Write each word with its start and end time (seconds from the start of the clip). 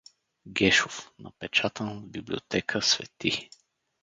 Гешов, 0.45 1.13
напечатен 1.19 1.99
в 2.01 2.07
„Библиотека 2.09 2.81
Св. 2.81 3.09